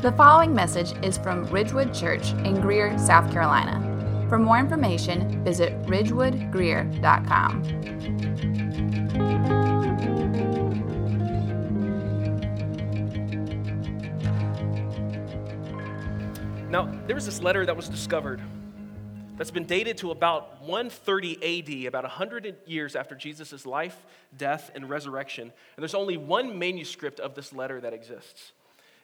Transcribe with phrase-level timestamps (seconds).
[0.00, 4.26] The following message is from Ridgewood Church in Greer, South Carolina.
[4.28, 7.62] For more information, visit ridgewoodgreer.com.
[16.70, 18.40] Now, there was this letter that was discovered
[19.36, 24.88] that's been dated to about 130 AD, about 100 years after Jesus' life, death, and
[24.88, 25.52] resurrection.
[25.76, 28.52] And there's only one manuscript of this letter that exists.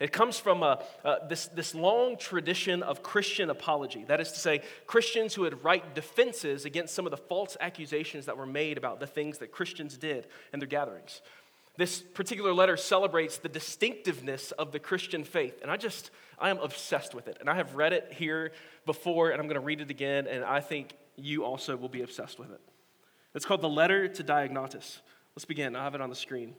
[0.00, 4.04] It comes from uh, uh, this, this long tradition of Christian apology.
[4.04, 8.26] That is to say, Christians who would write defenses against some of the false accusations
[8.26, 11.22] that were made about the things that Christians did in their gatherings.
[11.76, 15.60] This particular letter celebrates the distinctiveness of the Christian faith.
[15.62, 17.38] And I just, I am obsessed with it.
[17.40, 18.52] And I have read it here
[18.86, 22.02] before, and I'm going to read it again, and I think you also will be
[22.02, 22.60] obsessed with it.
[23.34, 25.00] It's called The Letter to Diognetus.
[25.34, 25.74] Let's begin.
[25.74, 26.54] I have it on the screen.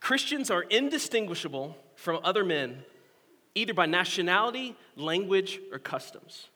[0.00, 2.84] Christians are indistinguishable from other men,
[3.54, 6.48] either by nationality, language, or customs.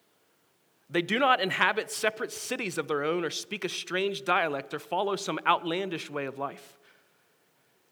[0.91, 4.81] They do not inhabit separate cities of their own or speak a strange dialect or
[4.81, 6.79] follow some outlandish way of life.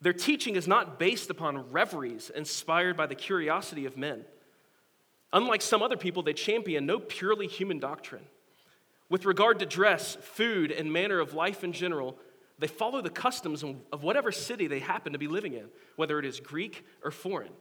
[0.00, 4.24] Their teaching is not based upon reveries inspired by the curiosity of men.
[5.32, 8.24] Unlike some other people, they champion no purely human doctrine.
[9.08, 12.18] With regard to dress, food, and manner of life in general,
[12.58, 16.24] they follow the customs of whatever city they happen to be living in, whether it
[16.24, 17.52] is Greek or foreign.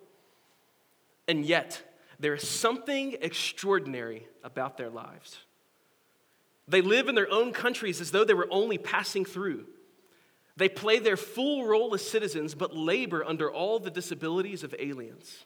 [1.27, 1.81] And yet,
[2.19, 5.37] there is something extraordinary about their lives.
[6.67, 9.67] They live in their own countries as though they were only passing through.
[10.57, 15.45] They play their full role as citizens, but labor under all the disabilities of aliens.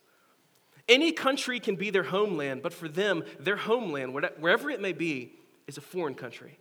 [0.88, 5.34] Any country can be their homeland, but for them, their homeland, wherever it may be,
[5.68, 6.58] is a foreign country.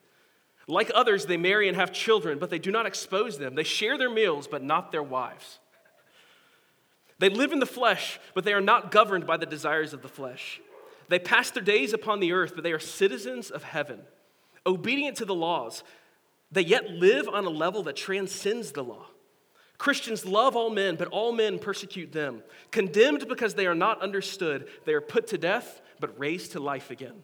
[0.70, 3.54] Like others, they marry and have children, but they do not expose them.
[3.54, 5.58] They share their meals, but not their wives.
[7.18, 10.08] They live in the flesh, but they are not governed by the desires of the
[10.08, 10.60] flesh.
[11.08, 14.00] They pass their days upon the earth, but they are citizens of heaven,
[14.64, 15.82] obedient to the laws.
[16.52, 19.06] They yet live on a level that transcends the law.
[19.76, 22.42] Christians love all men, but all men persecute them.
[22.70, 26.90] Condemned because they are not understood, they are put to death, but raised to life
[26.90, 27.22] again.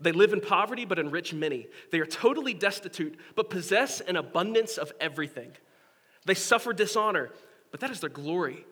[0.00, 1.68] They live in poverty, but enrich many.
[1.90, 5.52] They are totally destitute, but possess an abundance of everything.
[6.24, 7.30] They suffer dishonor,
[7.70, 8.64] but that is their glory.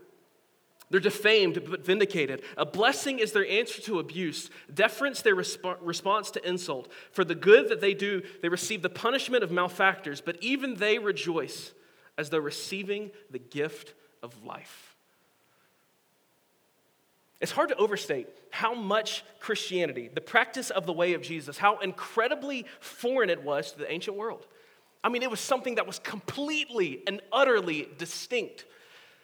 [0.91, 2.43] They're defamed but vindicated.
[2.57, 6.91] A blessing is their answer to abuse, deference their resp- response to insult.
[7.13, 10.99] For the good that they do, they receive the punishment of malefactors, but even they
[10.99, 11.73] rejoice
[12.19, 14.90] as though receiving the gift of life.
[17.41, 21.79] It's hard to overstate how much Christianity, the practice of the way of Jesus, how
[21.79, 24.47] incredibly foreign it was to the ancient world.
[25.03, 28.67] I mean, it was something that was completely and utterly distinct.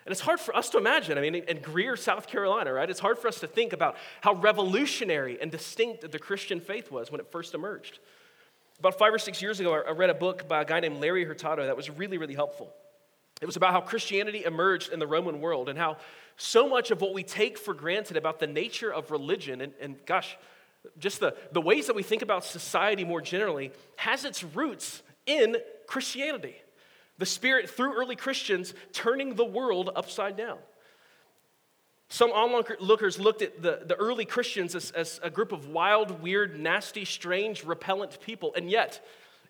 [0.06, 1.18] And it's hard for us to imagine.
[1.18, 2.88] I mean, in Greer, South Carolina, right?
[2.88, 7.10] It's hard for us to think about how revolutionary and distinct the Christian faith was
[7.10, 7.98] when it first emerged.
[8.78, 11.24] About five or six years ago, I read a book by a guy named Larry
[11.24, 12.72] Hurtado that was really, really helpful.
[13.42, 15.98] It was about how Christianity emerged in the Roman world and how
[16.36, 19.96] so much of what we take for granted about the nature of religion and, and
[20.06, 20.36] gosh,
[20.98, 25.56] just the, the ways that we think about society more generally has its roots in
[25.86, 26.56] Christianity.
[27.18, 30.58] The Spirit, through early Christians, turning the world upside down.
[32.08, 36.58] Some onlookers looked at the, the early Christians as, as a group of wild, weird,
[36.58, 38.52] nasty, strange, repellent people.
[38.54, 39.04] And yet,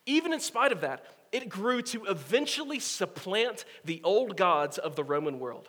[0.06, 5.04] even in spite of that, it grew to eventually supplant the old gods of the
[5.04, 5.69] Roman world,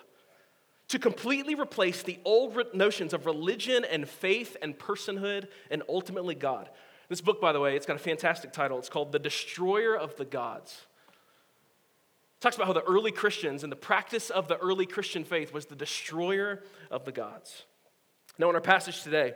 [0.90, 6.70] to completely replace the old notions of religion and faith and personhood and ultimately God.
[7.09, 8.78] This book, by the way, it's got a fantastic title.
[8.80, 10.88] It's called The Destroyer of the Gods.
[12.38, 15.53] It talks about how the early Christians and the practice of the early Christian faith
[15.53, 17.64] was the destroyer of the gods.
[18.38, 19.34] Now, in our passage today,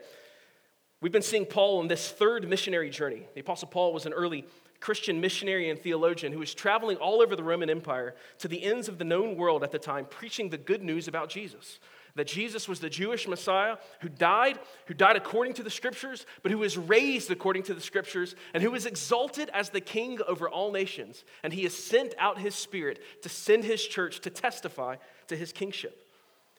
[1.02, 3.26] we've been seeing Paul on this third missionary journey.
[3.34, 4.46] The Apostle Paul was an early
[4.82, 8.90] Christian missionary and theologian who was traveling all over the Roman Empire to the ends
[8.90, 11.80] of the known world at the time, preaching the good news about Jesus.
[12.16, 16.52] That Jesus was the Jewish Messiah who died, who died according to the scriptures, but
[16.52, 20.50] who was raised according to the scriptures, and who was exalted as the king over
[20.50, 21.24] all nations.
[21.44, 24.98] And he has sent out his spirit to send his church to testify
[25.28, 26.06] to his kingship.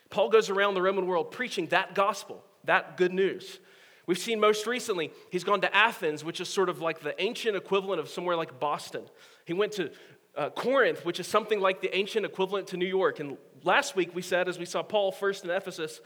[0.09, 3.59] Paul goes around the Roman world preaching that gospel, that good news.
[4.07, 7.57] We've seen most recently, he's gone to Athens, which is sort of like the ancient
[7.57, 9.05] equivalent of somewhere like Boston.
[9.45, 9.91] He went to
[10.37, 13.21] uh, Corinth, which is something like the ancient equivalent to New York.
[13.21, 16.01] And last week we said, as we saw Paul first in Ephesus,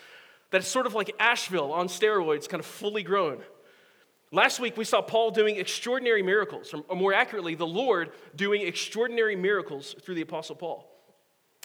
[0.50, 3.40] that it's sort of like Asheville on steroids, kind of fully grown.
[4.32, 9.36] Last week we saw Paul doing extraordinary miracles, or more accurately, the Lord doing extraordinary
[9.36, 10.95] miracles through the Apostle Paul.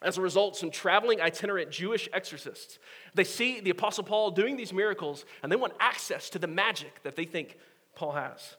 [0.02, 2.80] As a result, some traveling itinerant Jewish exorcists,
[3.14, 7.04] they see the Apostle Paul doing these miracles and they want access to the magic
[7.04, 7.58] that they think
[7.94, 8.56] Paul has.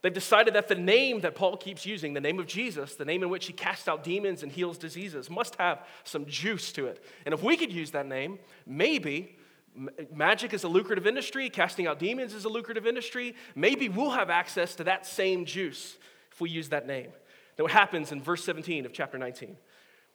[0.00, 3.22] They've decided that the name that Paul keeps using, the name of Jesus, the name
[3.22, 7.04] in which he casts out demons and heals diseases, must have some juice to it.
[7.26, 9.36] And if we could use that name, maybe
[10.12, 14.30] magic is a lucrative industry, casting out demons is a lucrative industry, maybe we'll have
[14.30, 15.98] access to that same juice
[16.32, 17.10] if we use that name.
[17.58, 19.56] Now, what happens in verse 17 of chapter 19?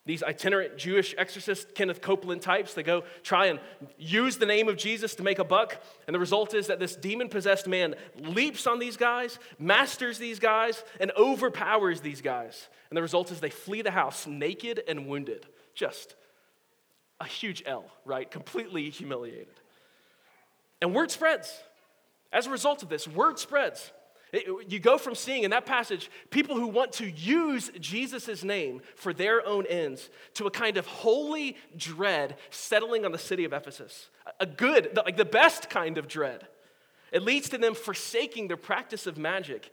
[0.05, 3.59] These itinerant Jewish exorcist, Kenneth Copeland types, they go try and
[3.97, 5.81] use the name of Jesus to make a buck.
[6.07, 10.39] And the result is that this demon possessed man leaps on these guys, masters these
[10.39, 12.67] guys, and overpowers these guys.
[12.89, 15.45] And the result is they flee the house naked and wounded.
[15.73, 16.15] Just
[17.21, 18.29] a huge L, right?
[18.29, 19.47] Completely humiliated.
[20.81, 21.61] And word spreads.
[22.33, 23.93] As a result of this, word spreads.
[24.33, 28.81] It, you go from seeing in that passage people who want to use Jesus' name
[28.95, 33.53] for their own ends to a kind of holy dread settling on the city of
[33.53, 34.09] Ephesus.
[34.39, 36.47] A good, like the best kind of dread.
[37.11, 39.71] It leads to them forsaking their practice of magic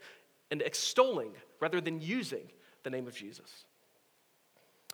[0.51, 2.51] and extolling rather than using
[2.83, 3.65] the name of Jesus.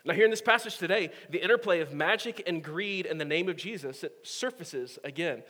[0.05, 3.49] Now, here in this passage today, the interplay of magic and greed and the name
[3.49, 5.43] of Jesus, it surfaces again.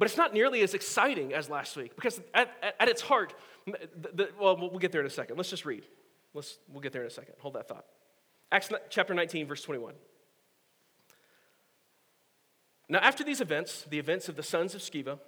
[0.00, 3.34] But it's not nearly as exciting as last week because at, at, at its heart,
[3.66, 5.36] the, the, well, we'll get there in a second.
[5.36, 5.84] Let's just read.
[6.32, 7.34] Let's, we'll get there in a second.
[7.40, 7.84] Hold that thought.
[8.50, 9.92] Acts chapter 19, verse 21.
[12.88, 15.18] Now, after these events, the events of the sons of Sceva,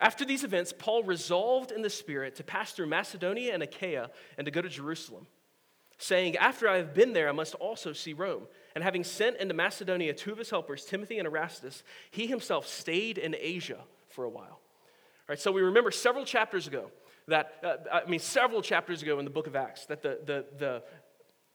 [0.00, 4.46] after these events, Paul resolved in the Spirit to pass through Macedonia and Achaia and
[4.46, 5.28] to go to Jerusalem,
[5.98, 8.48] saying, After I have been there, I must also see Rome.
[8.74, 13.18] And having sent into Macedonia two of his helpers, Timothy and Erastus, he himself stayed
[13.18, 13.78] in Asia
[14.08, 14.60] for a while.
[15.22, 16.90] All right, so we remember several chapters ago
[17.28, 20.44] that, uh, I mean, several chapters ago in the book of Acts, that the, the,
[20.58, 20.82] the,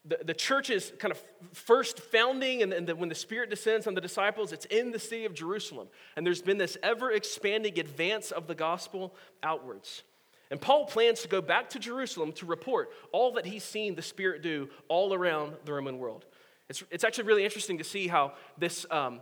[0.05, 1.21] the, the church's kind of
[1.53, 4.99] first founding and, and the, when the Spirit descends on the disciples, it's in the
[4.99, 5.87] city of Jerusalem.
[6.15, 10.03] And there's been this ever expanding advance of the gospel outwards.
[10.49, 14.01] And Paul plans to go back to Jerusalem to report all that he's seen the
[14.01, 16.25] Spirit do all around the Roman world.
[16.69, 19.21] It's, it's actually really interesting to see how this, um,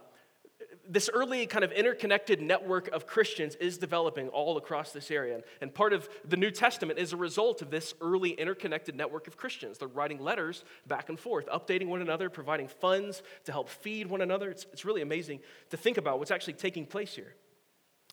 [0.87, 5.41] this early kind of interconnected network of Christians is developing all across this area.
[5.61, 9.37] And part of the New Testament is a result of this early interconnected network of
[9.37, 9.77] Christians.
[9.77, 14.21] They're writing letters back and forth, updating one another, providing funds to help feed one
[14.21, 14.49] another.
[14.49, 15.39] It's, it's really amazing
[15.69, 17.35] to think about what's actually taking place here.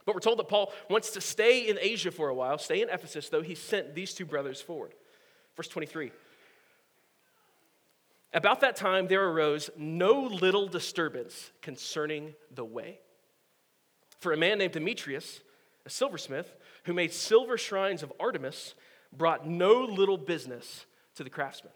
[0.04, 2.88] But we're told that Paul wants to stay in Asia for a while, stay in
[2.88, 4.94] Ephesus, though he sent these two brothers forward.
[5.56, 6.10] Verse 23.
[8.34, 13.00] About that time, there arose no little disturbance concerning the way.
[14.20, 15.40] For a man named Demetrius,
[15.84, 18.74] a silversmith, who made silver shrines of Artemis,
[19.12, 20.86] brought no little business
[21.16, 21.72] to the craftsmen.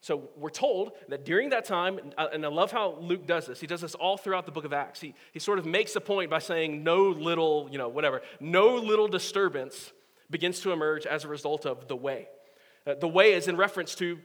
[0.00, 3.66] So we're told that during that time, and I love how Luke does this, he
[3.66, 5.00] does this all throughout the book of Acts.
[5.00, 8.76] He, he sort of makes a point by saying, no little, you know, whatever, no
[8.76, 9.92] little disturbance
[10.30, 12.28] begins to emerge as a result of the way.
[12.86, 14.18] Uh, the way is in reference to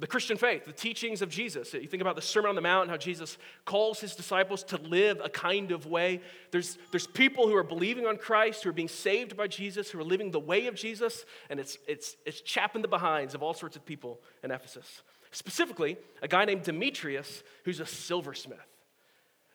[0.00, 1.74] the Christian faith, the teachings of Jesus.
[1.74, 3.36] You think about the Sermon on the Mount how Jesus
[3.66, 6.22] calls his disciples to live a kind of way.
[6.50, 10.00] There's, there's people who are believing on Christ, who are being saved by Jesus, who
[10.00, 13.52] are living the way of Jesus, and it's, it's, it's chapping the behinds of all
[13.52, 15.02] sorts of people in Ephesus.
[15.32, 18.58] Specifically, a guy named Demetrius, who's a silversmith.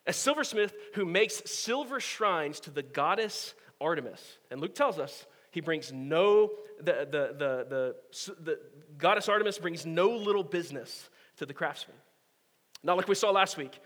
[0.06, 4.38] A silversmith who makes silver shrines to the goddess Artemis.
[4.52, 5.26] And Luke tells us
[5.56, 7.96] he brings no, the, the, the,
[8.44, 8.60] the,
[8.98, 11.96] goddess Artemis brings no little business to the craftsman.
[12.84, 13.80] Not like we saw last week.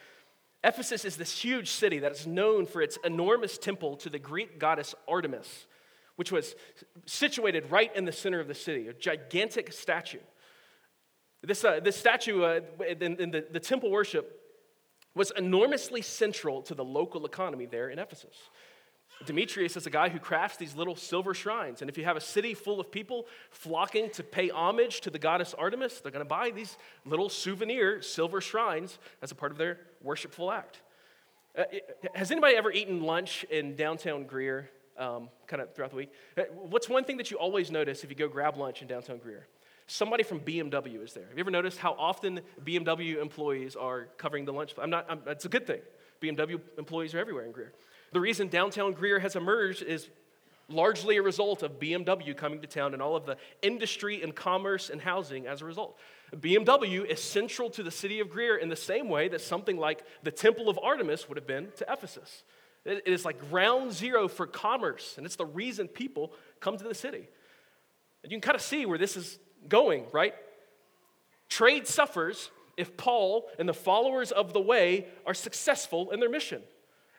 [0.64, 4.60] Ephesus is this huge city that is known for its enormous temple to the Greek
[4.60, 5.68] goddess Artemis,
[6.16, 6.56] which was
[7.06, 10.18] situated right in the center of the city, a gigantic statue.
[11.44, 12.62] This, uh, this statue uh,
[13.00, 14.42] in, in the, the temple worship
[15.14, 18.36] was enormously central to the local economy there in Ephesus.
[19.26, 21.82] Demetrius is a guy who crafts these little silver shrines.
[21.82, 25.20] And if you have a city full of people flocking to pay homage to the
[25.20, 29.58] goddess Artemis, they're going to buy these little souvenir silver shrines as a part of
[29.58, 30.82] their worshipful act.
[31.58, 31.64] Uh,
[32.14, 36.12] has anybody ever eaten lunch in downtown Greer, um, kind of throughout the week?
[36.38, 39.18] Uh, what's one thing that you always notice if you go grab lunch in downtown
[39.18, 39.48] Greer?
[39.88, 41.26] Somebody from BMW is there.
[41.28, 44.74] Have you ever noticed how often BMW employees are covering the lunch?
[44.78, 45.82] I'm not, I'm, it's a good thing.
[46.22, 47.74] BMW employees are everywhere in Greer.
[48.12, 50.10] The reason downtown Greer has emerged is
[50.70, 54.90] largely a result of BMW coming to town and all of the industry and commerce
[54.90, 55.98] and housing as a result.
[56.36, 60.04] BMW is central to the city of Greer in the same way that something like
[60.24, 62.44] the Temple of Artemis would have been to Ephesus.
[62.86, 66.96] It is like ground zero for commerce, and it's the reason people come to the
[66.96, 67.28] city.
[68.24, 70.34] And you can kind of see where this is going, right?
[71.50, 76.62] Trade suffers if Paul and the followers of the way are successful in their mission.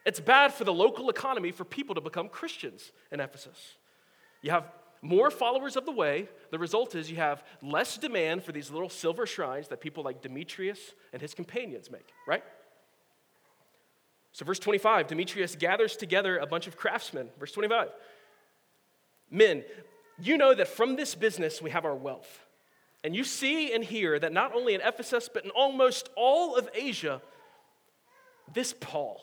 [0.07, 3.75] It's bad for the local economy for people to become Christians in Ephesus.
[4.43, 4.65] You have
[5.03, 6.29] more followers of the way.
[6.51, 10.23] The result is you have less demand for these little silver shrines that people like
[10.23, 10.79] Demetrius
[11.13, 12.43] and his companions make, right?
[14.33, 17.29] So, verse 25 Demetrius gathers together a bunch of craftsmen.
[17.39, 17.89] Verse 25
[19.31, 19.65] Men,
[20.21, 22.41] you know that from this business we have our wealth.
[23.03, 26.69] And you see and hear that not only in Ephesus, but in almost all of
[26.75, 27.23] Asia,
[28.53, 29.23] this Paul,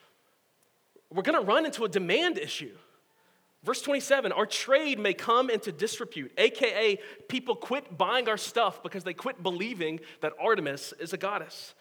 [1.11, 2.75] we're going to run into a demand issue.
[3.63, 9.03] Verse 27 Our trade may come into disrepute, aka, people quit buying our stuff because
[9.03, 11.75] they quit believing that Artemis is a goddess.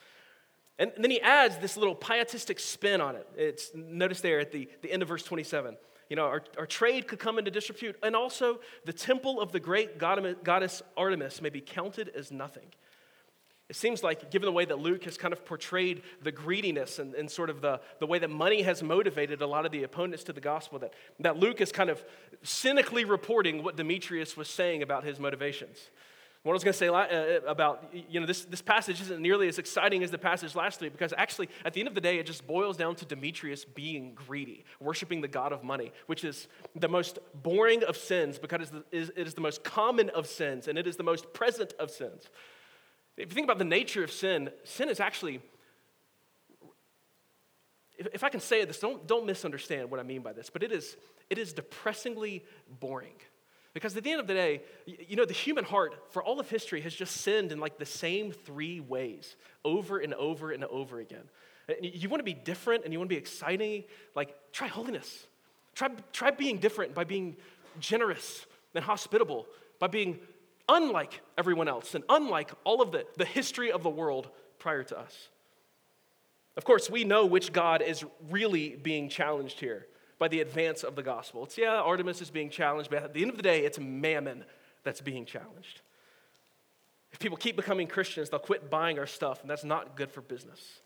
[0.78, 3.28] And then he adds this little pietistic spin on it.
[3.36, 5.76] It's notice there at the, the end of verse 27.
[6.08, 9.60] You know, our, our trade could come into disrepute, and also the temple of the
[9.60, 12.66] great goddess Artemis may be counted as nothing.
[13.70, 17.14] It seems like, given the way that Luke has kind of portrayed the greediness and,
[17.14, 20.24] and sort of the, the way that money has motivated a lot of the opponents
[20.24, 22.02] to the gospel, that, that Luke is kind of
[22.42, 25.90] cynically reporting what Demetrius was saying about his motivations.
[26.42, 29.46] What I was going to say uh, about, you know, this, this passage isn't nearly
[29.46, 32.18] as exciting as the passage last week because actually, at the end of the day,
[32.18, 36.48] it just boils down to Demetrius being greedy, worshiping the God of money, which is
[36.74, 40.88] the most boring of sins because it is the most common of sins and it
[40.88, 42.30] is the most present of sins.
[43.20, 45.40] If you think about the nature of sin, sin is actually,
[47.98, 50.72] if, I can say this, don't, don't misunderstand what I mean by this, but it
[50.72, 50.96] is,
[51.28, 52.44] it is depressingly
[52.80, 53.14] boring.
[53.74, 56.48] Because at the end of the day, you know, the human heart for all of
[56.48, 59.36] history has just sinned in like the same three ways
[59.66, 61.24] over and over and over again.
[61.80, 63.84] You want to be different and you want to be exciting,
[64.16, 65.26] like try holiness.
[65.74, 67.36] Try, try being different by being
[67.78, 69.46] generous and hospitable,
[69.78, 70.18] by being
[70.70, 74.98] unlike everyone else and unlike all of the, the history of the world prior to
[74.98, 75.28] us.
[76.56, 79.86] Of course, we know which God is really being challenged here
[80.18, 81.44] by the advance of the gospel.
[81.44, 84.44] It's, yeah, Artemis is being challenged, but at the end of the day, it's mammon
[84.84, 85.80] that's being challenged.
[87.12, 90.20] If people keep becoming Christians, they'll quit buying our stuff, and that's not good for
[90.20, 90.80] business.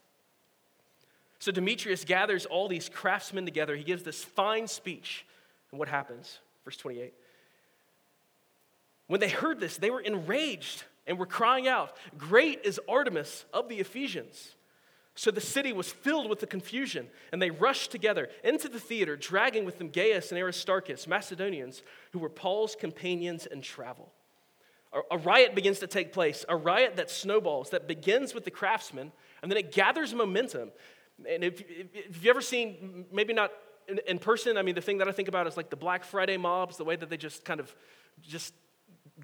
[1.40, 3.76] So Demetrius gathers all these craftsmen together.
[3.76, 5.26] He gives this fine speech.
[5.70, 6.38] And what happens?
[6.64, 7.12] Verse 28.
[9.06, 13.68] When they heard this, they were enraged and were crying out, Great is Artemis of
[13.68, 14.54] the Ephesians.
[15.16, 19.16] So the city was filled with the confusion, and they rushed together into the theater,
[19.16, 21.82] dragging with them Gaius and Aristarchus, Macedonians,
[22.12, 24.12] who were Paul's companions in travel.
[25.10, 29.12] A, riot begins to take place, a riot that snowballs, that begins with the craftsmen,
[29.42, 30.70] and then it gathers momentum.
[31.28, 33.52] And if, if, you've ever seen, maybe not
[33.88, 36.04] in, in person, I mean, the thing that I think about is like the Black
[36.04, 37.74] Friday mobs, the way that they just kind of
[38.22, 38.54] just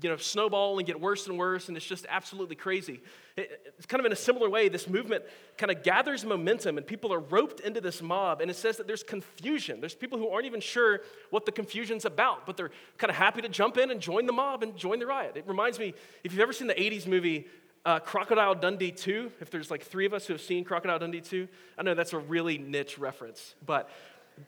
[0.00, 3.00] you know, snowball and get worse and worse, and it's just absolutely crazy.
[3.36, 5.24] it's kind of in a similar way, this movement
[5.58, 8.86] kind of gathers momentum, and people are roped into this mob, and it says that
[8.86, 9.80] there's confusion.
[9.80, 13.42] There's people who aren't even sure what the confusion's about, but they're kind of happy
[13.42, 15.32] to jump in and join the mob and join the riot.
[15.34, 17.48] It reminds me, if you've ever seen the 80s movie
[17.84, 21.20] uh, Crocodile Dundee 2, if there's like three of us who have seen Crocodile Dundee
[21.20, 23.90] 2, I know that's a really niche reference, but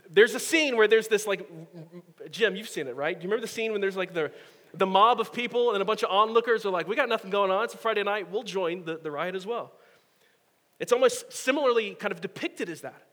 [0.08, 1.48] there's a scene where there's this like,
[2.30, 3.18] Jim, you've seen it, right?
[3.18, 4.30] Do you remember the scene when there's like the
[4.74, 7.50] the mob of people and a bunch of onlookers are like, we got nothing going
[7.50, 7.64] on.
[7.64, 8.30] It's a Friday night.
[8.30, 9.72] We'll join the, the riot as well.
[10.80, 13.06] It's almost similarly kind of depicted as that.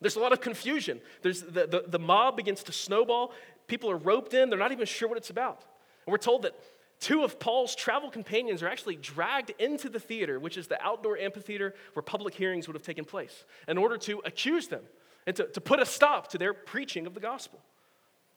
[0.00, 1.00] There's a lot of confusion.
[1.22, 3.32] There's the, the, the mob begins to snowball.
[3.68, 4.50] People are roped in.
[4.50, 5.64] They're not even sure what it's about.
[6.06, 6.54] And we're told that
[6.98, 11.16] two of Paul's travel companions are actually dragged into the theater, which is the outdoor
[11.16, 14.82] amphitheater where public hearings would have taken place, in order to accuse them
[15.26, 17.60] and to, to put a stop to their preaching of the gospel.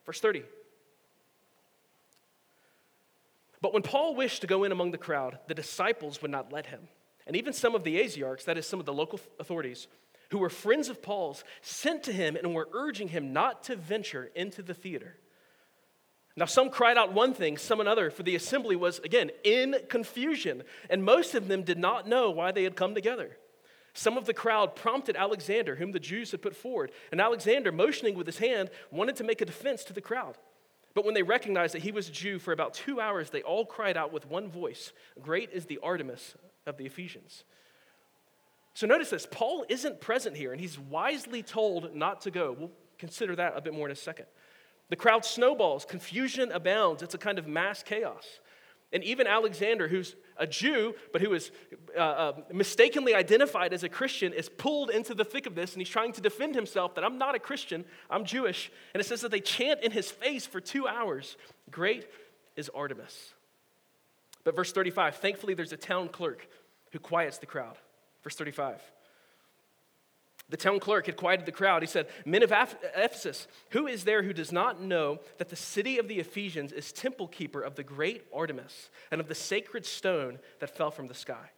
[0.06, 0.44] Verse 30.
[3.66, 6.68] But when Paul wished to go in among the crowd, the disciples would not let
[6.68, 6.82] him.
[7.26, 9.88] And even some of the Asiarchs, that is, some of the local authorities,
[10.30, 14.30] who were friends of Paul's, sent to him and were urging him not to venture
[14.36, 15.18] into the theater.
[16.36, 20.62] Now, some cried out one thing, some another, for the assembly was, again, in confusion,
[20.88, 23.36] and most of them did not know why they had come together.
[23.96, 28.14] Some of the crowd prompted Alexander, whom the Jews had put forward, and Alexander, motioning
[28.14, 30.38] with his hand, wanted to make a defense to the crowd.
[30.96, 33.66] But when they recognized that he was a Jew, for about two hours they all
[33.66, 36.36] cried out with one voice Great is the Artemis
[36.66, 37.44] of the Ephesians.
[38.74, 42.56] So notice this Paul isn't present here, and he's wisely told not to go.
[42.58, 44.26] We'll consider that a bit more in a second.
[44.90, 48.40] The crowd snowballs, confusion abounds, it's a kind of mass chaos.
[48.94, 51.52] And even Alexander, who's a Jew, but who is
[51.98, 55.82] uh, uh, mistakenly identified as a Christian, is pulled into the thick of this, and
[55.82, 58.72] he's trying to defend himself that I'm not a Christian, I'm Jewish.
[58.94, 61.38] And it says that they chant in his face for two hours
[61.72, 62.08] Great
[62.56, 63.34] is Artemis.
[64.44, 66.48] But verse 35, thankfully, there's a town clerk
[66.92, 67.78] who quiets the crowd.
[68.24, 68.80] Verse 35.
[70.50, 71.82] The town clerk had quieted the crowd.
[71.82, 75.98] He said, Men of Ephesus, who is there who does not know that the city
[75.98, 80.38] of the Ephesians is temple keeper of the great Artemis and of the sacred stone
[80.60, 81.50] that fell from the sky?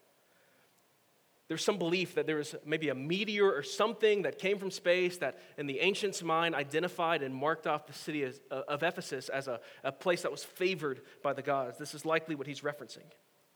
[1.49, 5.17] There's some belief that there was maybe a meteor or something that came from space
[5.17, 9.29] that, in the ancients' mind, identified and marked off the city of, uh, of Ephesus
[9.29, 11.77] as a, a place that was favored by the gods.
[11.77, 13.05] This is likely what he's referencing.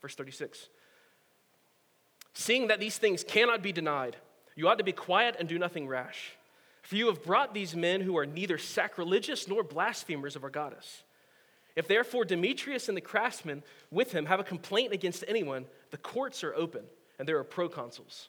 [0.00, 0.68] Verse 36.
[2.32, 4.16] Seeing that these things cannot be denied,
[4.54, 6.32] you ought to be quiet and do nothing rash.
[6.82, 11.02] For you have brought these men who are neither sacrilegious nor blasphemers of our goddess.
[11.74, 16.44] If therefore Demetrius and the craftsmen with him have a complaint against anyone, the courts
[16.44, 16.82] are open
[17.18, 18.28] and there are proconsuls.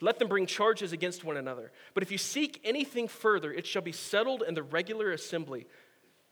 [0.00, 1.70] Let them bring charges against one another.
[1.92, 5.66] But if you seek anything further, it shall be settled in the regular assembly.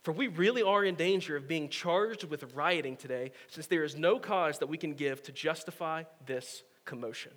[0.03, 3.95] For we really are in danger of being charged with rioting today, since there is
[3.95, 7.33] no cause that we can give to justify this commotion.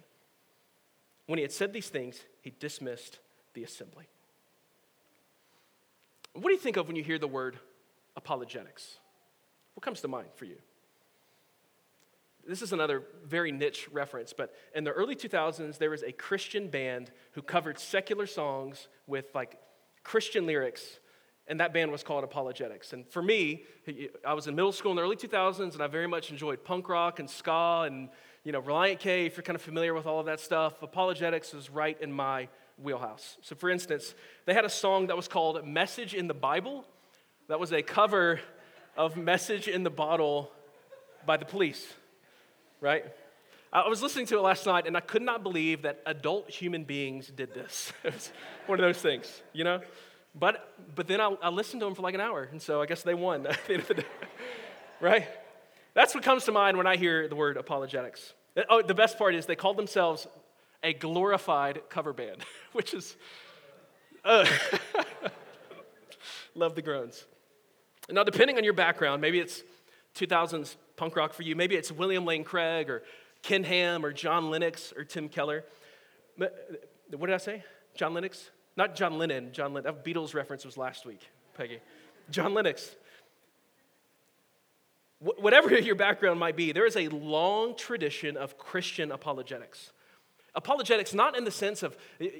[1.31, 3.19] When he had said these things, he dismissed
[3.53, 4.09] the assembly.
[6.33, 7.57] What do you think of when you hear the word
[8.17, 8.97] apologetics?
[9.73, 10.57] What comes to mind for you?
[12.45, 16.67] This is another very niche reference, but in the early 2000s, there was a Christian
[16.67, 19.57] band who covered secular songs with like
[20.03, 20.99] Christian lyrics,
[21.47, 22.91] and that band was called ApologetiX.
[22.91, 23.63] And for me,
[24.27, 26.89] I was in middle school in the early 2000s, and I very much enjoyed punk
[26.89, 28.09] rock and ska and
[28.43, 31.53] you know, Relient K, if you're kind of familiar with all of that stuff, apologetics
[31.53, 32.47] is right in my
[32.81, 33.37] wheelhouse.
[33.41, 36.85] So, for instance, they had a song that was called Message in the Bible.
[37.49, 38.39] That was a cover
[38.97, 40.51] of Message in the Bottle
[41.25, 41.85] by the police,
[42.79, 43.05] right?
[43.71, 46.83] I was listening to it last night and I could not believe that adult human
[46.83, 47.93] beings did this.
[48.03, 48.31] it was
[48.65, 49.81] one of those things, you know?
[50.33, 52.85] But, but then I, I listened to them for like an hour, and so I
[52.85, 54.05] guess they won at the end of the day,
[54.99, 55.27] right?
[55.93, 58.33] That's what comes to mind when I hear the word apologetics.
[58.69, 60.27] Oh, the best part is they called themselves
[60.83, 62.37] a glorified cover band,
[62.73, 63.15] which is,
[64.25, 64.45] uh,
[66.55, 67.25] love the groans.
[68.09, 69.63] Now, depending on your background, maybe it's
[70.15, 73.03] 2000s punk rock for you, maybe it's William Lane Craig or
[73.41, 75.63] Ken Ham or John Lennox or Tim Keller.
[76.37, 77.63] But, what did I say?
[77.95, 78.49] John Lennox?
[78.77, 79.51] Not John Lennon.
[79.51, 79.93] John Lennon.
[79.93, 81.21] That Beatles reference was last week,
[81.55, 81.79] Peggy.
[82.29, 82.95] John Lennox
[85.21, 89.91] whatever your background might be, there is a long tradition of Christian apologetics.
[90.53, 91.97] Apologetics, not in the sense of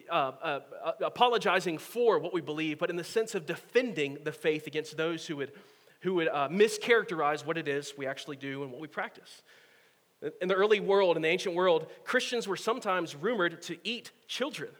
[0.10, 0.60] uh, uh,
[1.02, 5.26] apologizing for what we believe, but in the sense of defending the faith against those
[5.28, 5.54] who would,
[6.02, 9.44] who would uh, mischaracterize what it is we actually do and what we practice.
[10.42, 14.72] In the early world, in the ancient world, Christians were sometimes rumored to eat children.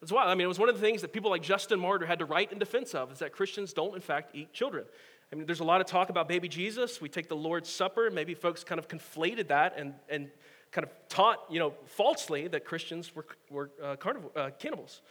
[0.00, 2.06] That's why, I mean, it was one of the things that people like Justin Martyr
[2.06, 4.84] had to write in defense of, is that Christians don't, in fact, eat children.
[5.32, 7.00] I mean, there's a lot of talk about baby Jesus.
[7.00, 8.10] We take the Lord's Supper.
[8.10, 10.30] Maybe folks kind of conflated that and, and
[10.70, 15.02] kind of taught, you know, falsely that Christians were, were uh, carnivore, uh, cannibals.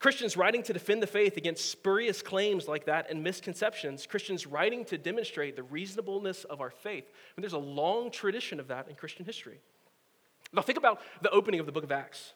[0.00, 4.06] Christians writing to defend the faith against spurious claims like that and misconceptions.
[4.06, 7.04] Christians writing to demonstrate the reasonableness of our faith.
[7.04, 9.60] I mean, there's a long tradition of that in Christian history.
[10.52, 12.32] Now, think about the opening of the book of Acts.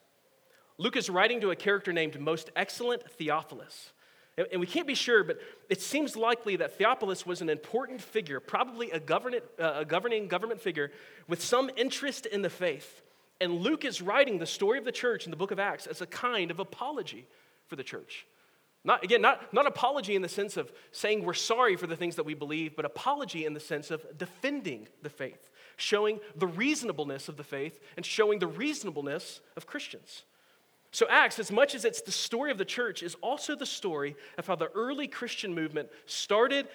[0.77, 3.93] Luke is writing to a character named Most Excellent Theophilus.
[4.37, 8.41] And we can't be sure, but it seems likely that Theophilus was an important figure,
[8.41, 10.91] probably a, uh, a governing government figure
[11.29, 13.03] with some interest in the faith.
[13.41, 16.01] And Luke is writing the story of the church in the book of Acts as
[16.01, 17.27] a kind of apology
[17.69, 18.27] for the church.
[18.85, 22.17] Not, again, not, not apology in the sense of saying we're sorry for the things
[22.17, 27.29] that we believe, but apology in the sense of defending the faith, showing the reasonableness
[27.29, 30.25] of the faith, and showing the reasonableness of Christians.
[30.95, 34.15] So, Acts, as much as it's the story of the church, is also the story
[34.39, 36.69] of how the early Christian movement started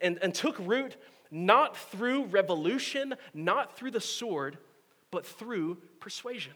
[0.00, 0.96] and, and took root
[1.30, 4.56] not through revolution, not through the sword,
[5.10, 6.54] but through persuasion.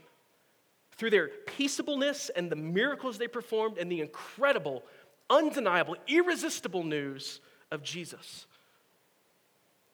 [0.92, 4.82] Through their peaceableness and the miracles they performed and the incredible,
[5.28, 8.46] undeniable, irresistible news of Jesus.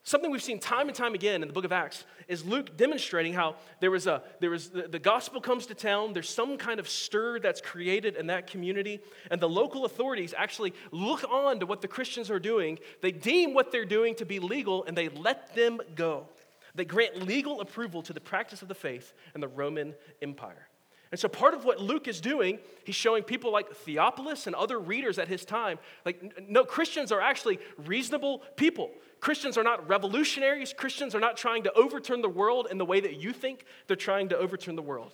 [0.06, 3.32] Something we've seen time and time again in the book of Acts is Luke demonstrating
[3.32, 6.78] how there was a there was the, the, gospel comes to town, there's some kind
[6.78, 9.00] of stir that's created in that community,
[9.32, 12.78] and the local authorities actually look on to what the Christians are doing.
[13.02, 16.28] They deem what they're doing to be legal and they let them go.
[16.76, 19.92] They grant legal approval to the practice of the faith in the Roman
[20.22, 20.68] Empire.
[21.10, 24.78] And so, part of what Luke is doing, he's showing people like Theophilus and other
[24.78, 28.90] readers at his time, like, no, Christians are actually reasonable people.
[29.20, 30.72] Christians are not revolutionaries.
[30.72, 33.96] Christians are not trying to overturn the world in the way that you think they're
[33.96, 35.12] trying to overturn the world.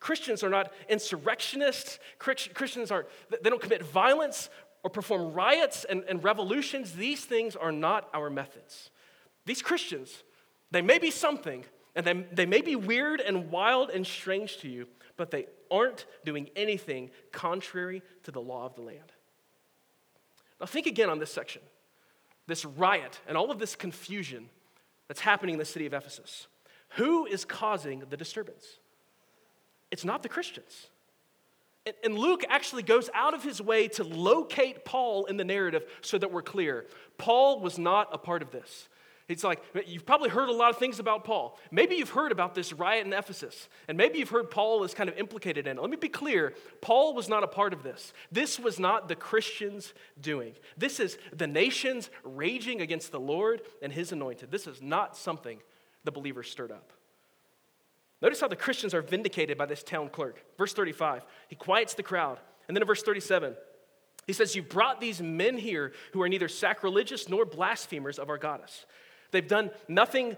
[0.00, 1.98] Christians are not insurrectionists.
[2.18, 4.50] Christians aren't, they don't commit violence
[4.82, 6.92] or perform riots and, and revolutions.
[6.92, 8.90] These things are not our methods.
[9.46, 10.22] These Christians,
[10.70, 11.64] they may be something,
[11.94, 16.06] and they, they may be weird and wild and strange to you, but they aren't
[16.24, 19.12] doing anything contrary to the law of the land.
[20.60, 21.62] Now, think again on this section
[22.46, 24.48] this riot and all of this confusion
[25.08, 26.46] that's happening in the city of Ephesus.
[26.96, 28.78] Who is causing the disturbance?
[29.90, 30.88] It's not the Christians.
[32.04, 36.16] And Luke actually goes out of his way to locate Paul in the narrative so
[36.16, 36.86] that we're clear.
[37.18, 38.88] Paul was not a part of this.
[39.28, 41.58] It's like, you've probably heard a lot of things about Paul.
[41.70, 45.08] Maybe you've heard about this riot in Ephesus, and maybe you've heard Paul is kind
[45.08, 45.80] of implicated in it.
[45.80, 48.12] Let me be clear Paul was not a part of this.
[48.30, 50.54] This was not the Christians doing.
[50.76, 54.50] This is the nations raging against the Lord and his anointed.
[54.50, 55.60] This is not something
[56.04, 56.92] the believers stirred up.
[58.20, 60.44] Notice how the Christians are vindicated by this town clerk.
[60.56, 62.38] Verse 35, he quiets the crowd.
[62.68, 63.56] And then in verse 37,
[64.26, 68.38] he says, You brought these men here who are neither sacrilegious nor blasphemers of our
[68.38, 68.86] goddess.
[69.32, 70.36] They've done nothing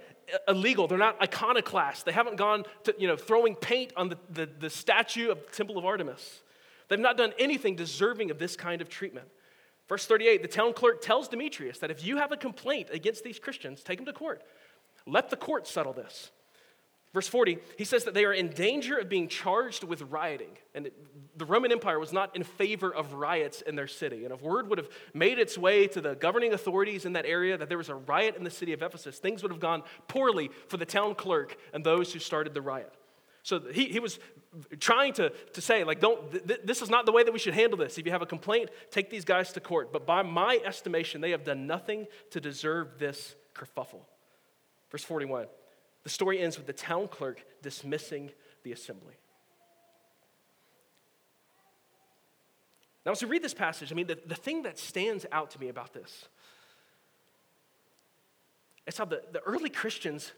[0.48, 0.88] illegal.
[0.88, 2.04] They're not iconoclasts.
[2.04, 5.52] They haven't gone to, you know, throwing paint on the, the, the statue of the
[5.52, 6.40] Temple of Artemis.
[6.88, 9.28] They've not done anything deserving of this kind of treatment.
[9.88, 13.38] Verse 38 the town clerk tells Demetrius that if you have a complaint against these
[13.38, 14.42] Christians, take them to court.
[15.06, 16.30] Let the court settle this.
[17.14, 20.58] Verse 40, he says that they are in danger of being charged with rioting.
[20.74, 20.90] And
[21.36, 24.24] the Roman Empire was not in favor of riots in their city.
[24.24, 27.56] And if word would have made its way to the governing authorities in that area
[27.56, 30.50] that there was a riot in the city of Ephesus, things would have gone poorly
[30.66, 32.92] for the town clerk and those who started the riot.
[33.44, 34.18] So he, he was
[34.80, 37.54] trying to, to say, like, don't, th- this is not the way that we should
[37.54, 37.96] handle this.
[37.96, 39.92] If you have a complaint, take these guys to court.
[39.92, 44.00] But by my estimation, they have done nothing to deserve this kerfuffle.
[44.90, 45.46] Verse 41.
[46.04, 48.30] The story ends with the town clerk dismissing
[48.62, 49.14] the assembly.
[53.04, 55.60] Now, as we read this passage, I mean, the, the thing that stands out to
[55.60, 56.28] me about this
[58.86, 60.32] is how the, the early Christians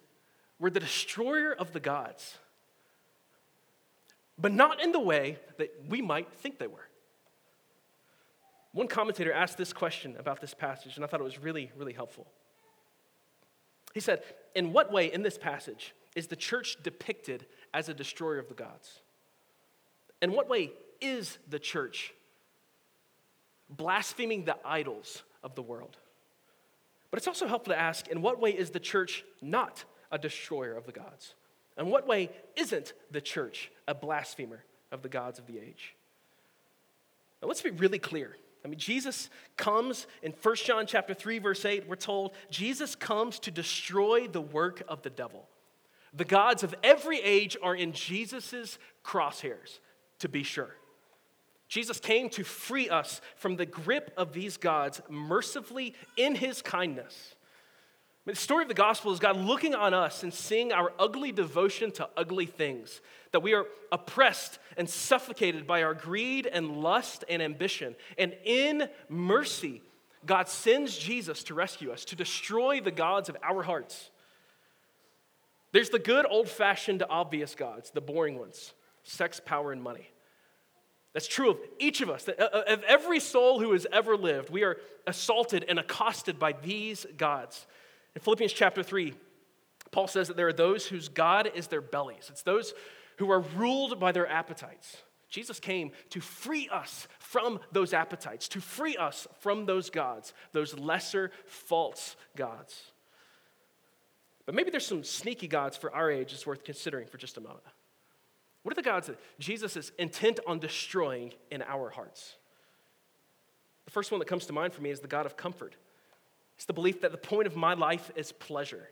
[0.59, 2.39] were the destroyer of the gods,
[4.39, 6.89] but not in the way that we might think they were.
[8.73, 11.93] One commentator asked this question about this passage, and I thought it was really, really
[11.93, 12.27] helpful.
[13.95, 14.23] He said,
[14.57, 18.55] In what way in this passage is the church depicted as a destroyer of the
[18.55, 19.01] gods?
[20.23, 22.15] In what way is the church
[23.69, 25.99] blaspheming the idols of the world?
[27.11, 30.73] But it's also helpful to ask in what way is the church not a destroyer
[30.73, 31.35] of the gods?
[31.77, 35.95] In what way isn't the church a blasphemer of the gods of the age?
[37.43, 38.37] Now, let's be really clear.
[38.67, 43.39] I mean, Jesus comes in 1 John chapter 3, verse 8, we're told Jesus comes
[43.39, 45.47] to destroy the work of the devil.
[46.13, 49.79] The gods of every age are in Jesus' crosshairs,
[50.19, 50.75] to be sure.
[51.69, 57.36] Jesus came to free us from the grip of these gods mercifully in his kindness.
[58.27, 61.93] The story of the gospel is God looking on us and seeing our ugly devotion
[61.93, 67.41] to ugly things, that we are oppressed and suffocated by our greed and lust and
[67.41, 67.95] ambition.
[68.19, 69.81] And in mercy,
[70.27, 74.11] God sends Jesus to rescue us, to destroy the gods of our hearts.
[75.71, 80.11] There's the good old fashioned obvious gods, the boring ones sex, power, and money.
[81.13, 84.51] That's true of each of us, uh, uh, of every soul who has ever lived.
[84.51, 87.69] We are assaulted and accosted by these gods.
[88.17, 89.13] In Philippians chapter 3,
[89.93, 92.29] Paul says that there are those whose God is their bellies.
[92.31, 92.73] It's those
[93.19, 94.97] who are ruled by their appetites.
[95.29, 100.79] Jesus came to free us from those appetites, to free us from those gods, those
[100.79, 102.85] lesser, false gods.
[104.47, 107.41] But maybe there's some sneaky gods for our age it's worth considering for just a
[107.41, 107.65] moment.
[108.63, 112.37] What are the gods that Jesus is intent on destroying in our hearts?
[113.85, 115.77] The first one that comes to mind for me is the God of comfort.
[116.57, 118.89] It's the belief that the point of my life is pleasure.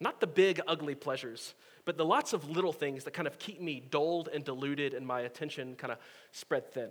[0.00, 3.60] Not the big, ugly pleasures, but the lots of little things that kind of keep
[3.60, 5.98] me dulled and deluded and my attention kind of
[6.32, 6.90] spread thin.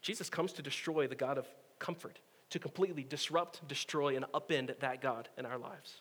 [0.00, 1.46] Jesus comes to destroy the God of
[1.78, 2.18] comfort,
[2.50, 6.00] to completely disrupt, destroy, and upend that God in our lives.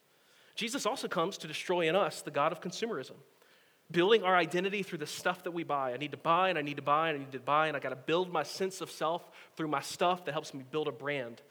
[0.56, 3.16] Jesus also comes to destroy in us the God of consumerism,
[3.90, 5.94] building our identity through the stuff that we buy.
[5.94, 7.76] I need to buy and I need to buy and I need to buy, and
[7.76, 10.88] I got to build my sense of self through my stuff that helps me build
[10.88, 11.42] a brand.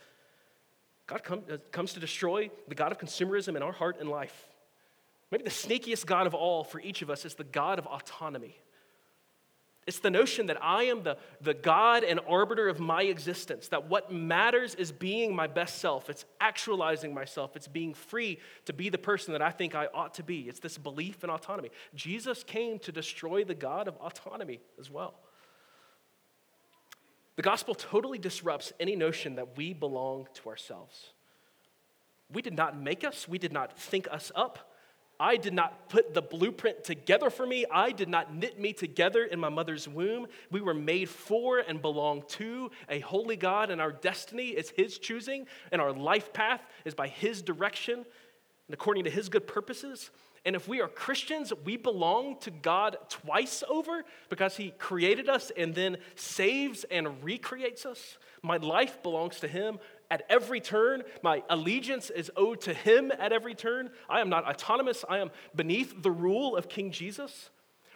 [1.07, 4.49] God come, uh, comes to destroy the God of consumerism in our heart and life.
[5.31, 8.57] Maybe the sneakiest God of all for each of us is the God of autonomy.
[9.85, 13.89] It's the notion that I am the, the God and arbiter of my existence, that
[13.89, 16.09] what matters is being my best self.
[16.09, 17.57] It's actualizing myself.
[17.57, 20.43] It's being free to be the person that I think I ought to be.
[20.43, 21.71] It's this belief in autonomy.
[21.97, 25.15] Jesus came to destroy the God of autonomy as well.
[27.37, 31.13] The gospel totally disrupts any notion that we belong to ourselves.
[32.33, 34.71] We did not make us, we did not think us up.
[35.21, 37.65] I did not put the blueprint together for me.
[37.71, 40.27] I did not knit me together in my mother's womb.
[40.51, 44.99] We were made for and belong to a holy God, and our destiny is His
[44.99, 48.05] choosing, and our life path is by His direction
[48.73, 50.11] and according to His good purposes.
[50.45, 55.53] And if we are Christians, we belong to God twice over because He created us
[55.57, 58.19] and then saves and recreates us.
[58.43, 59.79] My life belongs to Him
[60.11, 61.05] at every turn.
[61.23, 63.91] My allegiance is owed to Him at every turn.
[64.09, 67.51] I am not autonomous, I am beneath the rule of King Jesus.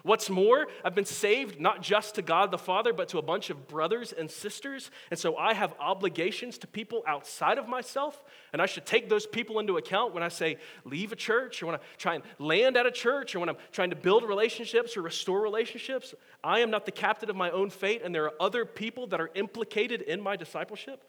[0.06, 3.50] What's more, I've been saved not just to God the Father, but to a bunch
[3.50, 4.92] of brothers and sisters.
[5.10, 8.22] And so I have obligations to people outside of myself.
[8.52, 11.66] And I should take those people into account when I say leave a church or
[11.66, 14.96] when I try and land at a church or when I'm trying to build relationships
[14.96, 16.14] or restore relationships.
[16.44, 19.20] I am not the captain of my own fate, and there are other people that
[19.20, 21.02] are implicated in my discipleship.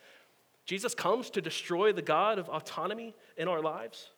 [0.65, 4.09] Jesus comes to destroy the God of autonomy in our lives.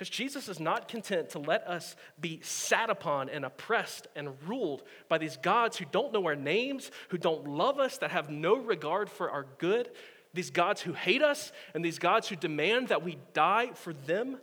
[0.00, 4.82] Because Jesus is not content to let us be sat upon and oppressed and ruled
[5.10, 8.56] by these gods who don't know our names, who don't love us, that have no
[8.56, 9.90] regard for our good,
[10.32, 14.38] these gods who hate us, and these gods who demand that we die for them.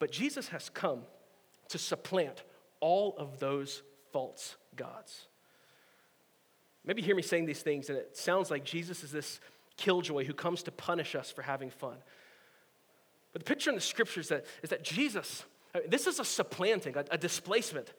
[0.00, 1.02] But Jesus has come
[1.68, 2.42] to supplant
[2.80, 5.28] all of those false gods.
[6.84, 9.38] Maybe you hear me saying these things, and it sounds like Jesus is this
[9.76, 11.96] killjoy who comes to punish us for having fun.
[13.32, 15.44] But the picture in the scriptures that, is that Jesus,
[15.88, 17.92] this is a supplanting, a, a displacement,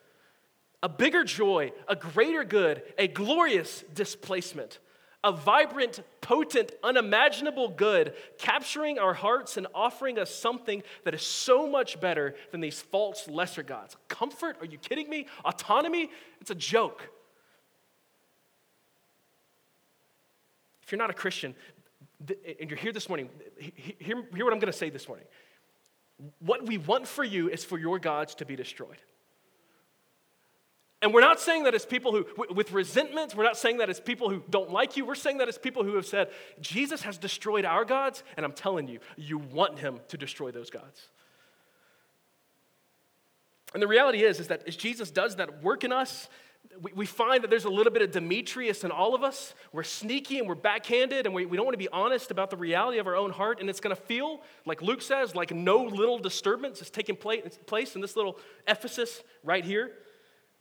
[0.81, 4.79] a bigger joy, a greater good, a glorious displacement,
[5.23, 11.67] a vibrant, potent, unimaginable good, capturing our hearts and offering us something that is so
[11.67, 13.97] much better than these false lesser gods.
[14.07, 14.57] Comfort?
[14.61, 15.25] Are you kidding me?
[15.43, 16.11] Autonomy?
[16.39, 17.09] It's a joke.
[20.85, 21.55] If you're not a Christian
[22.59, 25.25] and you're here this morning, hear, hear what I'm going to say this morning.
[26.39, 29.01] What we want for you is for your gods to be destroyed.
[31.01, 33.99] And we're not saying that as people who, with resentment, we're not saying that as
[33.99, 35.05] people who don't like you.
[35.05, 36.29] We're saying that as people who have said,
[36.61, 40.69] Jesus has destroyed our gods, and I'm telling you, you want him to destroy those
[40.69, 41.09] gods.
[43.73, 46.29] And the reality is, is that as Jesus does that work in us,
[46.95, 49.53] we, find that there's a little bit of Demetrius in all of us.
[49.71, 52.57] We're sneaky and we're backhanded, and we, we don't want to be honest about the
[52.57, 53.59] reality of our own heart.
[53.59, 57.95] And it's going to feel, like Luke says, like no little disturbance is taking place
[57.95, 59.91] in this little Ephesus right here.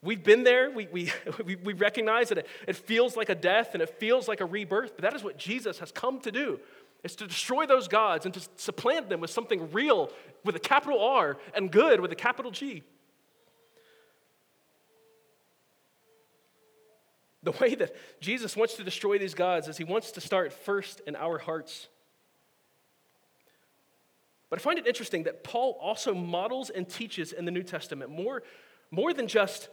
[0.02, 0.70] We've been there.
[0.70, 0.86] We,
[1.44, 4.46] we, we recognize that it, it feels like a death and it feels like a
[4.46, 6.60] rebirth, but that is what Jesus has come to do.
[7.02, 10.10] Is to destroy those gods and to supplant them with something real
[10.42, 12.82] with a capital R and good with a capital G.
[17.44, 21.00] The way that Jesus wants to destroy these gods is he wants to start first
[21.06, 21.88] in our hearts.
[24.48, 28.10] But I find it interesting that Paul also models and teaches in the New Testament
[28.10, 28.42] more,
[28.90, 29.68] more than just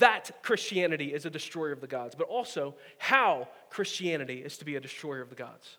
[0.00, 4.76] that Christianity is a destroyer of the gods, but also how Christianity is to be
[4.76, 5.78] a destroyer of the gods.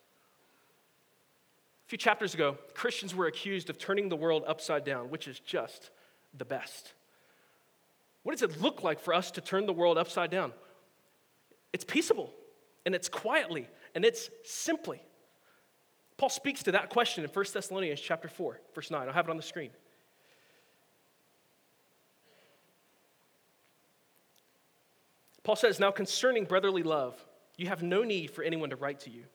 [1.88, 5.40] A few chapters ago, Christians were accused of turning the world upside down, which is
[5.40, 5.90] just
[6.38, 6.94] the best.
[8.24, 10.54] What does it look like for us to turn the world upside down?
[11.76, 12.32] It's peaceable,
[12.86, 15.02] and it's quietly, and it's simply.
[16.16, 19.06] Paul speaks to that question in 1 Thessalonians chapter 4, verse 9.
[19.06, 19.72] I'll have it on the screen.
[25.44, 27.22] Paul says, Now concerning brotherly love,
[27.58, 29.26] you have no need for anyone to write to you,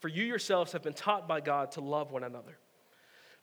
[0.00, 2.58] for you yourselves have been taught by God to love one another.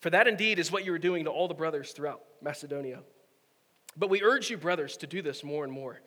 [0.02, 3.04] For that indeed is what you are doing to all the brothers throughout Macedonia.
[3.96, 6.02] But we urge you, brothers, to do this more and more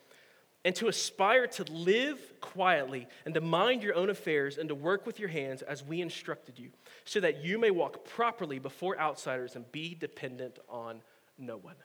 [0.67, 5.07] and to aspire to live quietly and to mind your own affairs and to work
[5.07, 6.71] with your hands as we instructed you,
[7.05, 11.01] so that you may walk properly before outsiders and be dependent on
[11.39, 11.77] no one.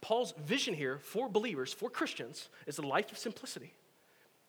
[0.00, 3.74] Paul's vision here for believers, for Christians, is a life of simplicity.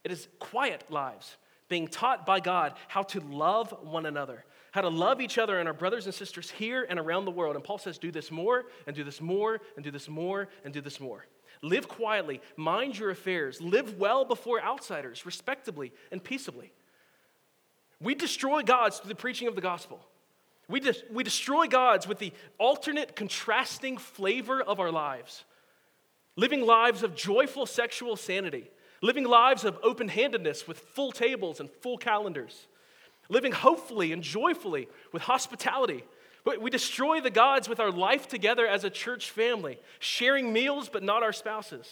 [0.05, 1.35] It is quiet lives,
[1.67, 5.67] being taught by God how to love one another, how to love each other and
[5.67, 7.55] our brothers and sisters here and around the world.
[7.57, 10.73] And Paul says, do this more, and do this more, and do this more, and
[10.73, 11.25] do this more.
[11.63, 16.73] Live quietly, mind your affairs, live well before outsiders, respectably and peaceably.
[18.01, 20.05] We destroy gods through the preaching of the gospel.
[20.67, 25.45] We, de- we destroy gods with the alternate, contrasting flavor of our lives.
[26.35, 28.69] Living lives of joyful sexual sanity,
[29.01, 32.67] living lives of open handedness with full tables and full calendars,
[33.29, 36.03] living hopefully and joyfully with hospitality.
[36.45, 41.03] We destroy the gods with our life together as a church family, sharing meals but
[41.03, 41.87] not our spouses.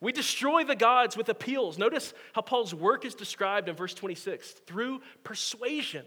[0.00, 1.78] We destroy the gods with appeals.
[1.78, 6.04] Notice how Paul's work is described in verse 26 through persuasion.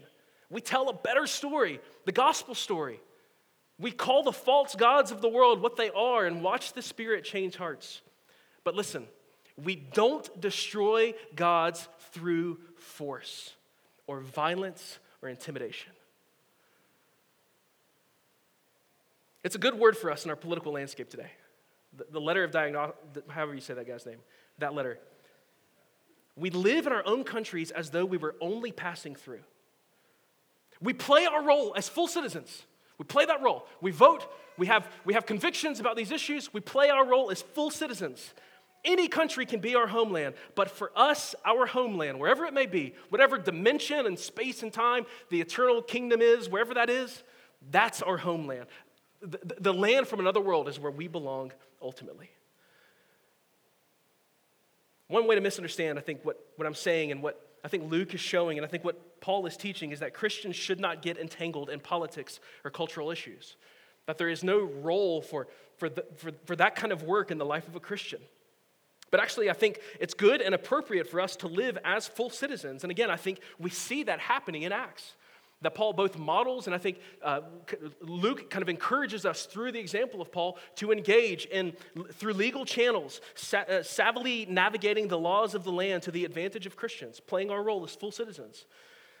[0.50, 3.00] We tell a better story, the gospel story.
[3.78, 7.24] We call the false gods of the world what they are and watch the Spirit
[7.24, 8.00] change hearts.
[8.64, 9.06] But listen,
[9.56, 13.52] we don't destroy gods through force
[14.06, 15.92] or violence or intimidation.
[19.44, 21.30] It's a good word for us in our political landscape today.
[21.96, 22.92] The, the letter of Diognetus,
[23.28, 24.18] however you say that guy's name,
[24.58, 24.98] that letter.
[26.36, 29.40] We live in our own countries as though we were only passing through.
[30.80, 32.62] We play our role as full citizens.
[32.98, 33.66] We play that role.
[33.80, 34.30] We vote.
[34.56, 36.52] We have, we have convictions about these issues.
[36.52, 38.34] We play our role as full citizens.
[38.84, 42.94] Any country can be our homeland, but for us, our homeland, wherever it may be,
[43.08, 47.24] whatever dimension and space and time the eternal kingdom is, wherever that is,
[47.70, 48.66] that's our homeland.
[49.20, 51.52] The, the, land from another world is where we belong
[51.82, 52.30] ultimately.
[55.08, 58.14] One way to misunderstand, I think, what, what I'm saying and what I think Luke
[58.14, 61.18] is showing, and I think what Paul is teaching, is that Christians should not get
[61.18, 63.56] entangled in politics or cultural issues.
[64.06, 67.38] That there is no role for, for, the, for, for that kind of work in
[67.38, 68.20] the life of a Christian.
[69.10, 72.84] But actually, I think it's good and appropriate for us to live as full citizens.
[72.84, 75.14] And again, I think we see that happening in Acts
[75.62, 77.40] that Paul both models, and I think uh,
[78.00, 81.72] Luke kind of encourages us through the example of Paul to engage in
[82.12, 86.66] through legal channels, sa- uh, savvily navigating the laws of the land to the advantage
[86.66, 88.66] of Christians, playing our role as full citizens.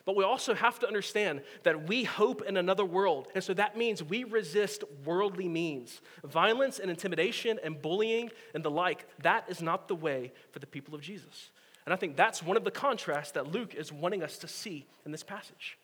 [0.04, 3.28] But we also have to understand that we hope in another world.
[3.34, 6.00] And so that means we resist worldly means.
[6.24, 10.66] Violence and intimidation and bullying and the like, that is not the way for the
[10.66, 11.50] people of Jesus.
[11.84, 14.86] And I think that's one of the contrasts that Luke is wanting us to see
[15.04, 15.76] in this passage.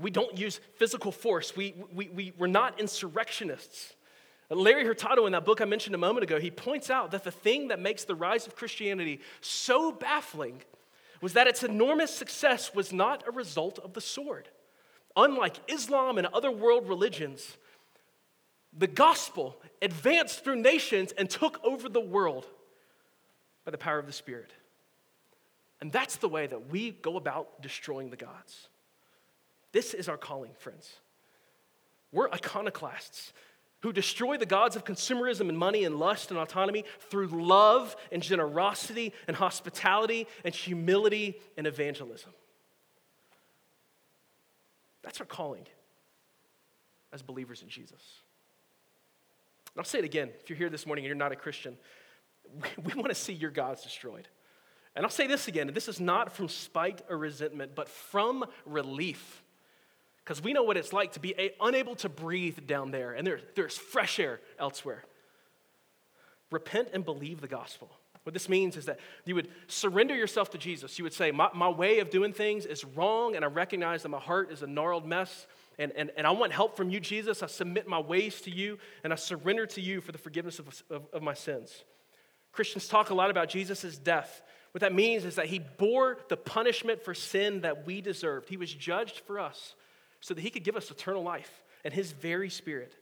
[0.00, 1.56] We don't use physical force.
[1.56, 3.94] We, we, we, we're not insurrectionists.
[4.50, 7.30] Larry Hurtado, in that book I mentioned a moment ago, he points out that the
[7.30, 10.62] thing that makes the rise of Christianity so baffling
[11.20, 14.48] was that its enormous success was not a result of the sword.
[15.16, 17.56] Unlike Islam and other world religions,
[18.76, 22.46] the gospel advanced through nations and took over the world
[23.64, 24.52] by the power of the Spirit.
[25.80, 28.69] And that's the way that we go about destroying the gods.
[29.72, 30.92] This is our calling, friends.
[32.12, 33.32] We're iconoclasts
[33.80, 38.22] who destroy the gods of consumerism and money and lust and autonomy through love and
[38.22, 42.32] generosity and hospitality and humility and evangelism.
[45.02, 45.66] That's our calling
[47.12, 48.20] as believers in Jesus.
[49.74, 51.76] And I'll say it again if you're here this morning and you're not a Christian,
[52.60, 54.28] we, we want to see your gods destroyed.
[54.94, 58.44] And I'll say this again, and this is not from spite or resentment, but from
[58.66, 59.42] relief
[60.30, 63.26] because we know what it's like to be a, unable to breathe down there, and
[63.26, 65.02] there, there's fresh air elsewhere.
[66.52, 67.90] Repent and believe the gospel.
[68.22, 70.96] What this means is that you would surrender yourself to Jesus.
[71.00, 74.10] You would say, My, my way of doing things is wrong, and I recognize that
[74.10, 75.48] my heart is a gnarled mess,
[75.80, 77.42] and, and, and I want help from you, Jesus.
[77.42, 80.68] I submit my ways to you, and I surrender to you for the forgiveness of,
[80.90, 81.82] of, of my sins.
[82.52, 84.42] Christians talk a lot about Jesus' death.
[84.70, 88.56] What that means is that he bore the punishment for sin that we deserved, he
[88.56, 89.74] was judged for us
[90.20, 92.94] so that he could give us eternal life and his very spirit.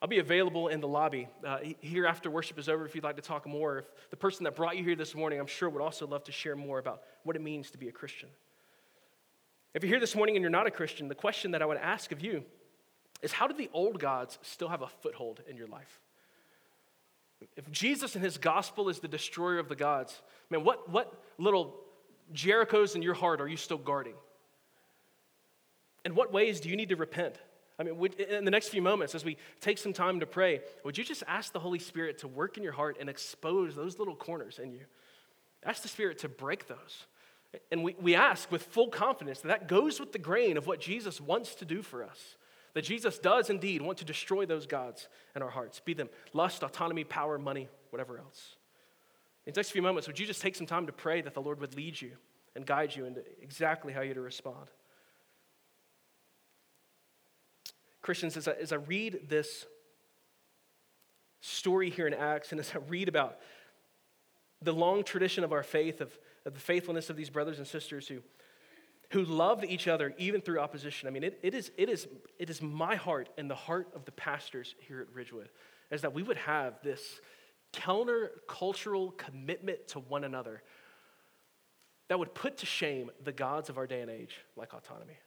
[0.00, 3.16] I'll be available in the lobby uh, here after worship is over if you'd like
[3.16, 3.78] to talk more.
[3.78, 6.32] If the person that brought you here this morning, I'm sure, would also love to
[6.32, 8.28] share more about what it means to be a Christian.
[9.74, 11.78] If you're here this morning and you're not a Christian, the question that I would
[11.78, 12.44] ask of you
[13.22, 16.00] is how do the old gods still have a foothold in your life?
[17.56, 21.74] If Jesus and his gospel is the destroyer of the gods, man, what, what little
[22.32, 24.14] Jerichos in your heart are you still guarding?
[26.04, 27.36] In what ways do you need to repent?
[27.78, 30.60] I mean, would, in the next few moments, as we take some time to pray,
[30.84, 33.98] would you just ask the Holy Spirit to work in your heart and expose those
[33.98, 34.80] little corners in you?
[35.64, 37.06] Ask the Spirit to break those.
[37.70, 40.80] And we, we ask with full confidence that that goes with the grain of what
[40.80, 42.36] Jesus wants to do for us.
[42.74, 46.62] That Jesus does indeed want to destroy those gods in our hearts, be them lust,
[46.62, 48.56] autonomy, power, money, whatever else.
[49.46, 51.40] In the next few moments, would you just take some time to pray that the
[51.40, 52.12] Lord would lead you
[52.54, 54.68] and guide you into exactly how you're to respond?
[58.02, 59.66] Christians, as I, as I read this
[61.40, 63.38] story here in Acts, and as I read about
[64.62, 68.08] the long tradition of our faith, of, of the faithfulness of these brothers and sisters
[68.08, 68.20] who,
[69.10, 72.50] who loved each other even through opposition, I mean, it, it, is, it, is, it
[72.50, 75.48] is my heart and the heart of the pastors here at Ridgewood,
[75.90, 77.20] is that we would have this
[77.72, 80.62] counter-cultural commitment to one another
[82.08, 85.18] that would put to shame the gods of our day and age, like autonomy.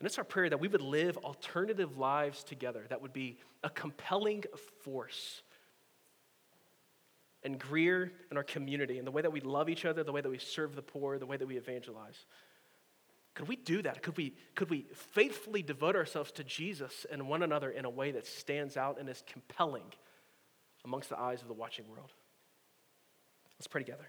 [0.00, 3.68] And it's our prayer that we would live alternative lives together that would be a
[3.68, 4.44] compelling
[4.82, 5.42] force
[7.42, 10.22] and Greer in our community and the way that we love each other, the way
[10.22, 12.26] that we serve the poor, the way that we evangelize.
[13.34, 14.02] Could we do that?
[14.02, 18.10] Could we, could we faithfully devote ourselves to Jesus and one another in a way
[18.12, 19.84] that stands out and is compelling
[20.84, 22.10] amongst the eyes of the watching world?
[23.58, 24.08] Let's pray together.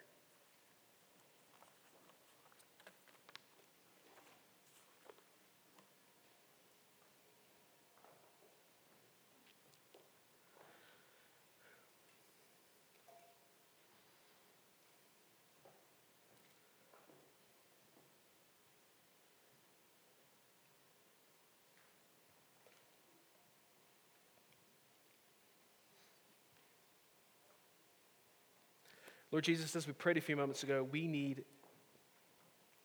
[29.31, 31.45] Lord Jesus, as we prayed a few moments ago, we need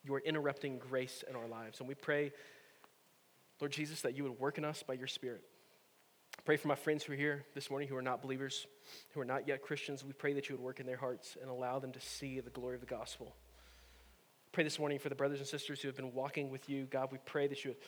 [0.04, 1.80] your interrupting grace in our lives.
[1.80, 2.32] And we pray,
[3.60, 5.42] Lord Jesus, that you would work in us by your Spirit.
[6.44, 8.68] pray for my friends who are here this morning who are not believers,
[9.12, 10.04] who are not yet Christians.
[10.04, 12.50] We pray that you would work in their hearts and allow them to see the
[12.50, 13.34] glory of the gospel.
[14.52, 16.84] Pray this morning for the brothers and sisters who have been walking with you.
[16.84, 17.78] God, we pray that you would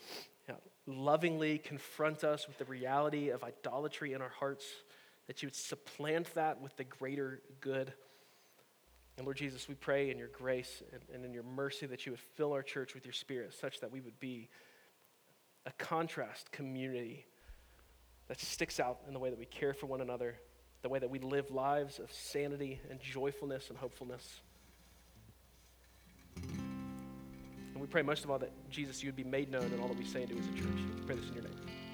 [0.48, 4.66] you know, lovingly confront us with the reality of idolatry in our hearts,
[5.28, 7.92] that you would supplant that with the greater good
[9.18, 12.12] and Lord Jesus, we pray in your grace and, and in your mercy that you
[12.12, 14.48] would fill our church with your spirit such that we would be
[15.66, 17.26] a contrast community
[18.28, 20.36] that sticks out in the way that we care for one another,
[20.82, 24.40] the way that we live lives of sanity and joyfulness and hopefulness.
[26.36, 29.88] And we pray most of all that, Jesus, you would be made known in all
[29.88, 30.78] that we say and do as a church.
[30.96, 31.88] We pray this in your name.